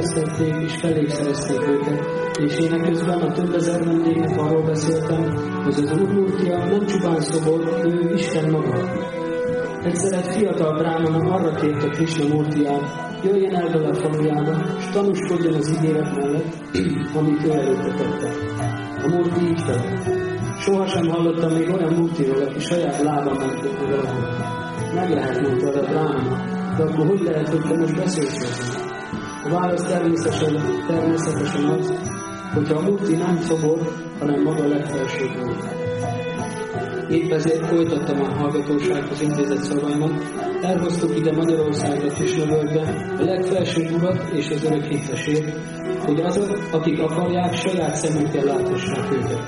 [0.00, 2.06] Felöltöztették és felékszerezték őket,
[2.38, 5.22] és én közben a több ezer vendégnek arról beszéltem,
[5.64, 8.74] hogy az Úrmúrtja nem csupán szobor, ő Isten maga.
[9.82, 15.54] Egyszer egy fiatal brámana arra kérte Krishna Murtiát, jöjjön el vele a falujába, és tanúskodjon
[15.54, 16.54] az ígéret mellett,
[17.14, 18.30] amit ő előtte tette.
[19.04, 20.18] A Murti így felett.
[20.58, 24.28] Sohasem hallottam még olyan Murtiról, aki saját lába ment meg valahol.
[24.94, 26.44] Meg lehet mondta a brámana,
[26.76, 28.79] de akkor hogy lehet, hogy te most beszélsz?
[29.50, 31.92] A válasz természetesen, természetesen az,
[32.54, 33.78] hogyha a Murti nem szobor,
[34.18, 35.56] hanem maga legfelsőbb úr.
[37.08, 40.24] Épp ezért folytattam a hallgatósághoz intézett szavaimat,
[40.62, 45.54] elhoztuk ide Magyarországra Kisnövölgybe a legfelsőbb urat és az örök hittesét,
[46.04, 49.42] hogy azok, akik akarják, saját szemükkel láthassák őket.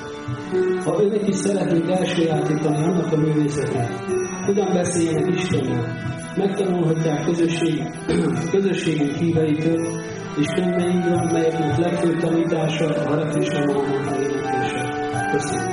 [0.85, 4.12] Ha önök is szeretnék elsajátítani annak a művészetét,
[4.45, 5.97] hogyan beszéljenek Istennel,
[6.37, 7.83] megtanulhatják közösség,
[8.51, 10.03] közösségünk híveitől
[10.41, 14.81] és könyveinkről, melyeknek legfőbb tanítása a Hare Krishna Mahamanta éneklése.
[15.33, 15.71] Köszönöm.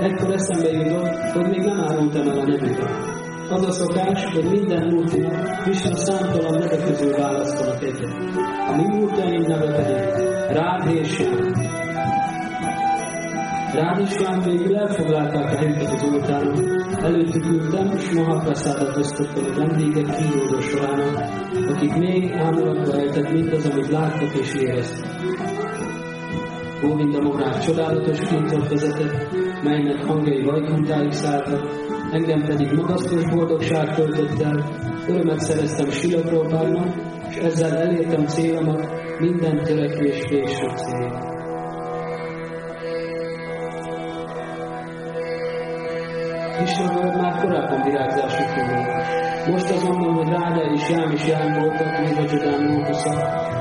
[0.00, 3.20] Ekkor eszembe jutott, hogy még nem árultam el a nevüket.
[3.50, 8.14] Az a szokás, hogy minden múltinak Krishna számtalan neve közül választanak egyet.
[8.68, 9.96] A mi múltaink neve pedig
[10.48, 11.22] Rádhé és
[13.74, 16.71] Rádislán végül elfoglalták a helyüket az oltáron.
[17.02, 21.30] Előttük ültem, és Mahapraszádat osztottam a vendégek kíródó sorának,
[21.68, 25.10] akik még ámulatba ejtett mindaz, amit láttak és éreztek.
[26.82, 31.68] Góvinda Mohrák csodálatos kintot vezetett, melynek hangjai vajkuntáig szálltak,
[32.12, 34.64] engem pedig magasztos boldogság töltött el,
[35.08, 36.94] örömet szereztem Silaprópárnak,
[37.28, 38.88] és ezzel elértem célomat,
[39.18, 41.41] minden törekvés végső cél.
[46.58, 49.22] Kisnagolod már korábban virágzású volt.
[49.46, 53.12] Most azonban, hogy Ráda és Jám is jám voltak, még a Csodán Mókusza,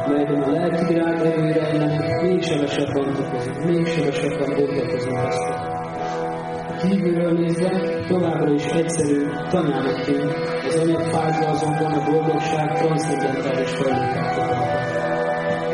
[0.08, 5.80] melyben a lelki virág erőre ennek még sebesebben bontakozik, még sebesebben bontakozik ezt.
[6.82, 7.71] Kívülről nézve
[8.08, 10.34] továbbra is egyszerű tanyának tűnt,
[10.67, 14.22] az anyag fázva azonban a boldogság transzcendentális kapott.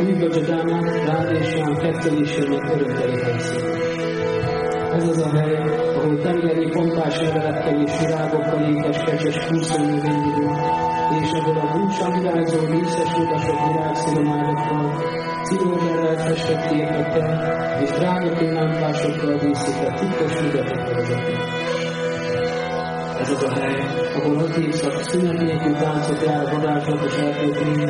[0.01, 3.65] Úgy a Csodánát, Ráda és Jám kettőlésének örömteli helyszín.
[4.93, 10.51] Ez az a hely, ahol tengeri pompás levelekkel és virágokkal ékes kecses húszónövényíró,
[11.21, 14.85] és ahol a búcsa virágzó díszes utasok virágszilományokkal,
[15.43, 17.29] szilózserrel festett képekkel
[17.81, 20.73] és drága pillantásokkal díszített titkos nyugati
[23.21, 23.81] Ez az a hely,
[24.15, 27.89] ahol hat évszak szünet nélkül táncot jár varázslatos eltöltmény,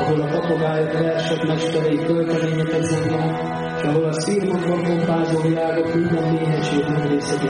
[0.00, 7.10] ahol a papagájok versek mesterei költeményeket zengenek, ahol a szírmokban pompázó világok minden méhesség nagy
[7.10, 7.48] részegi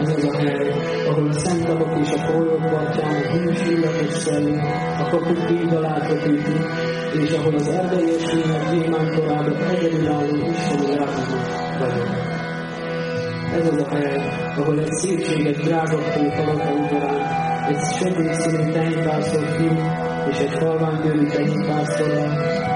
[0.00, 0.72] Ez az a hely,
[1.08, 4.60] ahol a szent tavak és a folyók partján a hűs illatos szellő,
[4.98, 6.56] a kapuk bígalátva üti,
[7.22, 12.08] és ahol az erdelyes lények gyémántorában egyedülálló isteni ráhozók vagyok.
[13.54, 14.22] Ez az a hely,
[14.56, 19.76] ahol egy szépséges drágaktól palota udvarán, egy sötét színű tenypászor fiú
[20.30, 22.68] és egy halvány bőrű tenypászorral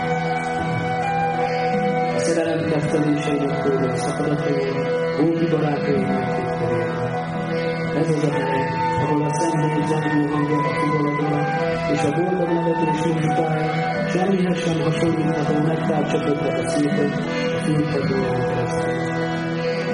[2.35, 6.93] ketteléseinek földön szakadatai, barátainak kitterében.
[7.97, 8.67] Ez az a hely,
[9.03, 11.47] ahol a szentély zengő hangja a fuvoladóra,
[11.93, 13.73] és a boldog nevetés muzsikája
[14.11, 17.13] semmihez sem hasonlítható megtárcsapodnak a szépek
[17.55, 18.93] a fülpadóján keresztül.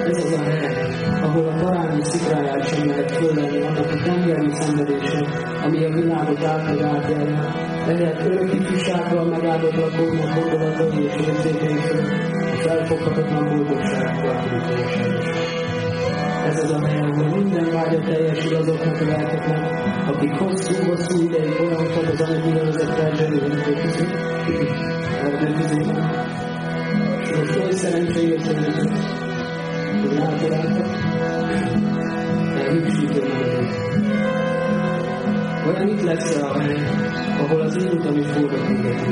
[0.09, 5.25] Ez az a hely, ahol a parányi szikráját sem lehet fölelni annak a tengeri szenvedése,
[5.63, 7.53] ami a világot átmegy átjárja,
[7.87, 12.30] ehelyett örök ifjúsággal megáldott lakóknak gondolatai és érzékeitől a
[12.61, 14.35] felfoghatatlan boldogsággal
[16.45, 19.59] Ez az a hely, ahol minden vágya teljesül azoknak a lelkeknek,
[20.07, 24.13] akik hosszú-hosszú ideig olyantak az anyagi nevezett elzselőhöntő között,
[25.23, 26.09] erdőközében,
[27.21, 28.91] és most oly szerencsé értelmezik,
[30.01, 31.01] hogy rátaláltak,
[35.67, 36.79] olyan itt lesz a hely,
[37.39, 39.09] ahol az én utam is boldog mindenki.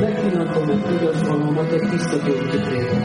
[0.00, 3.02] Megpillantom meg igazvalómat egy tisztató tükrében.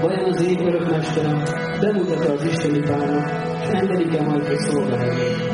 [0.00, 1.42] Vajon az ég örökmesterem
[1.80, 3.30] bemutat az isteni párnak,
[3.62, 5.52] és engedik-e majd, hogy szolgálni?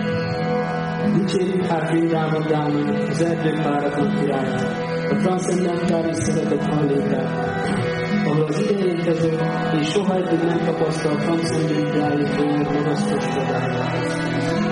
[1.15, 7.31] Dicsérjük hát Vindában Dámon, az erdők páratlan királyát, a transzendentális szeretet hajlékát,
[8.25, 9.39] ahol az ideérkező
[9.81, 14.70] és soha eddig nem tapasztalt transzendentális dolgok magasztos csodáját.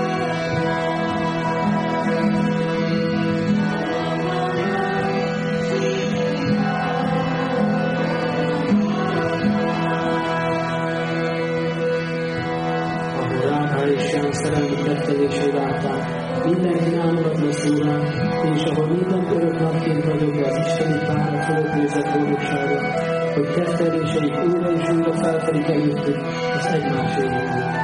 [25.48, 26.16] Felfelik előttük
[26.58, 27.76] az egymás életét.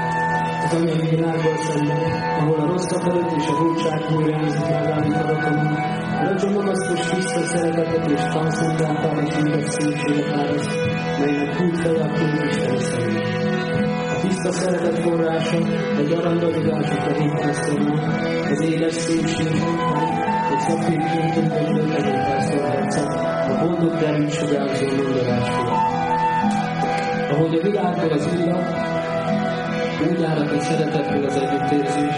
[0.64, 1.98] Az anyagi világból szemben,
[2.40, 5.76] ahol a rossz előtt és a hultság újra nézik megállít adatomon,
[6.22, 10.70] Ragyog magasztos tiszta szeretetet és transzcendentális ügyek szépséget áraszt,
[11.18, 13.22] melynek feje a két Isten személy
[14.20, 15.56] tiszta szeretet forrása,
[15.98, 19.46] egy aranygazdású kerékpásztornak, az éles szépség,
[20.52, 23.06] egy szafírként ünnöklő kerékpásztorherceg,
[23.50, 25.93] a boldog derűt sugárzó mondanásról.
[27.30, 28.92] Ahogy a világból az illat,
[30.10, 32.16] úgy árad a szeretetről az együttérzés,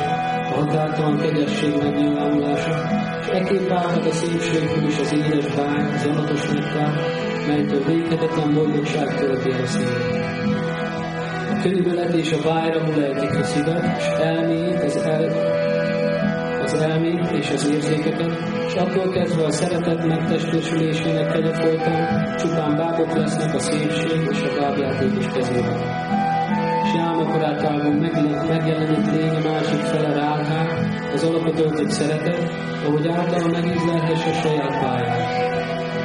[0.51, 2.89] a határtalan kegyesség megnyilvánulása,
[3.21, 7.01] és ekképp állhat a szépségből is az édes bány, az adatos nektár,
[7.47, 10.27] melytől véghetetlen boldogság tölti el a szívet
[11.63, 15.66] könyvelet és a vájra mulejtik a szívet, és elmélyít az, el,
[16.77, 18.33] az elmét és az érzékeket,
[18.67, 24.61] és attól kezdve a szeretet megtestesülésének kegye folytán csupán bábok lesznek a szépség és a
[24.61, 25.79] bábjáték kezében.
[26.85, 27.97] És álmakorát álmon
[28.49, 30.67] megjelenik lénye másik fele ráhá,
[31.15, 32.51] az alapot öltött szeretet,
[32.87, 35.45] ahogy által megízlelhesse saját pályát.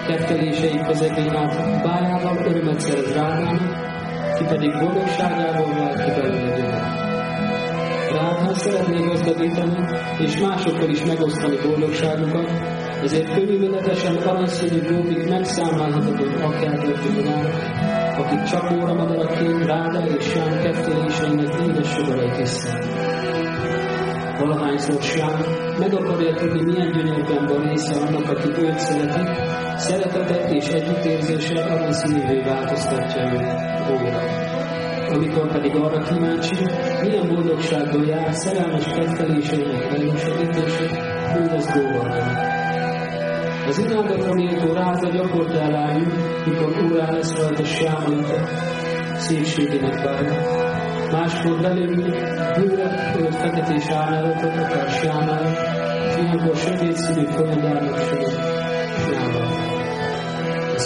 [0.08, 3.62] Kettelései közepén át bájával örömet szerez rádának,
[4.38, 6.81] ki pedig boldogságából vált ki belőle.
[8.12, 9.78] Rád, szeretné gazdagítani,
[10.20, 12.50] és másokkal is megosztani boldogságukat,
[13.04, 17.50] ezért körülményletesen aranyszínű gómik megszámálhatatlan akját adjukanára,
[18.18, 22.84] akik csak óra madaraként Ráda és Sám ketteléseinek édes sugarait isznak.
[24.40, 25.42] Valahányszor Sám
[25.80, 29.22] meg akarja tudni, milyen gyönyörben van része annak, aki őt szereti,
[29.76, 34.41] szeretete és együttérzése aranyszínűvé változtatja őt óra.
[35.14, 36.56] Amikor pedig arra kíváncsi,
[37.02, 39.92] milyen boldogsággal jár szerelmes ketteléseinek
[41.38, 42.38] ő az góvarban.
[43.68, 46.08] Az imádatra méltó ráza gyakorta elállni,
[46.46, 48.48] mikor órá lesz rajta sámlita,
[49.16, 50.34] szépségének várja.
[51.12, 55.50] Máskor belőle bőre ölt feketés árnyalatot, akár sámára,
[56.08, 59.41] és ilyenkor sötét színű folyamárnak sem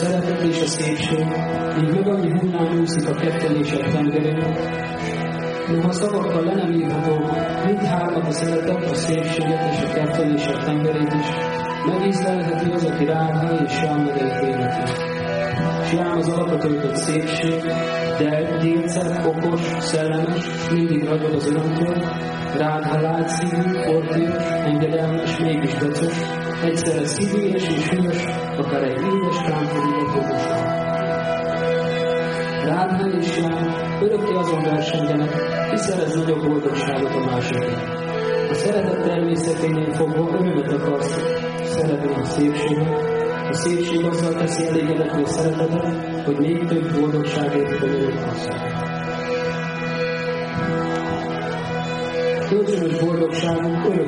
[0.06, 1.26] szeretet és a szépség,
[1.84, 4.56] így annyi hullám úszik a kettelések tengerén.
[5.68, 7.30] Noha szavakkal le nem írható,
[7.66, 11.28] mindhármat a szeretet, a szépséget és a kettelések tengerét is,
[11.86, 14.92] megízlelheti az, aki ráhá és sámedeit életi.
[15.86, 17.62] Sám az alapot öltött szépség,
[18.18, 22.04] de délce, okos, szellemes, mindig ragyog az örömtől,
[22.58, 28.26] rád látszívű, fortius, engedelmes, mégis becos, egyszerre szívügyes és hűs,
[28.58, 30.64] akár egy édes kámporított jogosan.
[32.66, 35.32] Rád és Ján örökké azon versengenek,
[35.70, 38.04] ki szerez nagyobb boldogságot a másiknak.
[38.50, 41.16] A szeretet természeténél fogva örömet akarsz
[41.64, 43.14] szeretni a szépséget,
[43.50, 48.20] a szépség azzal teszi elégedetni a szeretetet, hogy még több boldogságért könyörök
[52.50, 54.05] Kölcsönös boldogságunk örökké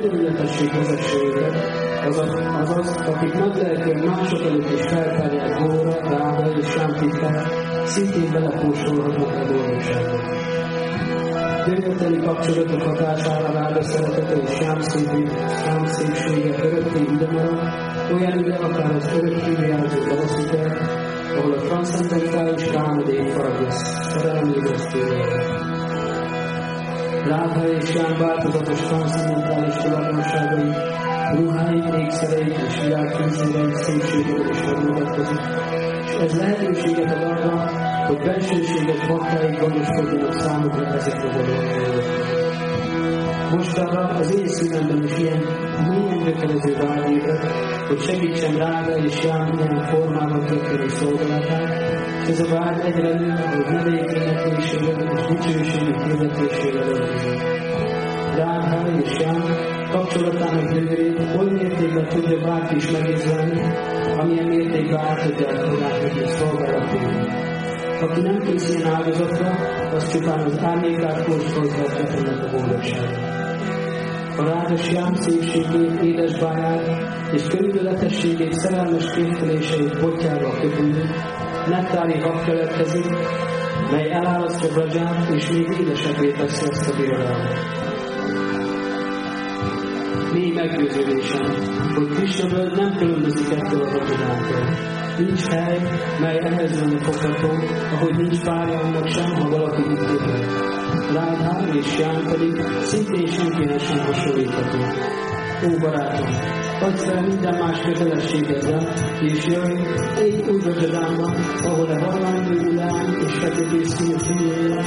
[0.00, 1.54] könyörületesség vezesse őket,
[2.08, 2.28] azaz,
[2.60, 7.46] azaz akik nagylelkűen mások előtt is feltárják Góra, Ráda és Sámtikkel,
[7.84, 10.18] szintén belepósolhatnak a boldogságba.
[11.66, 14.50] Gyönyörteli kapcsolatok hatására Ráda szeretete és
[15.64, 17.58] sámszépsége örökké ide marad,
[18.12, 20.76] olyan ide akár az örökké vigyázó valószínűleg,
[21.36, 25.57] ahol a transzendentális álmodék farag lesz, szerelemlébresztővel.
[27.28, 30.72] Ráda és Ján változatos transzendentális tulajdonságai,
[31.34, 35.40] ruháik, ékszereik és világképzéreik szépségével is megmutatkozik,
[36.04, 37.70] és ez lehetőséget ad arra,
[38.06, 42.02] hogy bensőséges baktáig gondoskodjanak számukra ezekre a dolgokról.
[43.50, 45.42] Most arra az én szívemben is ilyen
[45.88, 47.22] milyen gyökerező vágy
[47.88, 51.87] hogy segítsen Ráda és Ján ilyen formában történő szolgálatát,
[52.28, 57.40] és ez a vágy egyre nő, hogy nevék énekésével és dicsőségük hirdetésével öltözik.
[58.36, 59.42] Ráda és Ján
[59.90, 63.60] kapcsolatának gyönyörét oly mértékben tudja bárki is megérzeni,
[64.16, 67.26] amilyen mértékben átadják magát neki szolgálatének.
[68.00, 69.50] Aki nem kész ilyen áldozatra,
[69.94, 73.36] az csupán az árnyékát kóstolhatja ennek a boldogságát.
[74.38, 76.86] A rádos jám szépségét, édes báját
[77.32, 81.02] és körülöletességét, szerelmes képteléseit botjára köpülni,
[81.68, 83.06] nektári hab keletkezik,
[83.90, 87.86] mely elálasztja Braját, és még édesebbé teszi ezt a birodalmat.
[90.32, 91.46] Mély meggyőződésem,
[91.94, 94.96] hogy Krishna nem különbözik ettől a Brajától.
[95.18, 95.80] Nincs hely,
[96.20, 97.50] mely ehhez lenne fogható,
[97.94, 100.76] ahogy nincs párja annak sem, ha valaki itt él.
[101.12, 104.78] Rádhár és Ján pedig szintén senkinek sem hasonlítható.
[105.66, 106.26] Ó barátom,
[106.80, 108.78] adj fel minden más kötelességedre,
[109.20, 109.80] és jöjj
[110.16, 111.32] egy új Brajadámba,
[111.64, 114.80] ahol a harmadik lány és fekete színű fiúja,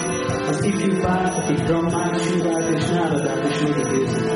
[0.47, 4.29] az ifjú pár, akik Brahmát, Sivát és Náradát is megidézik.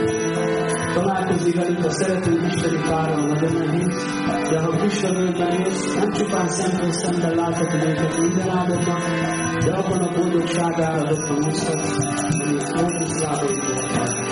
[0.94, 4.04] Találkozni velük a szerető isteni párral nagyon nehéz,
[4.50, 9.02] de ha Krishna völgyben jössz, nem csupán szemben szemben láthatod őket minden áldatban,
[9.66, 11.98] de abban a boldogságára dobban mozhatsz,
[12.42, 14.25] amit Mókusz lábaidőt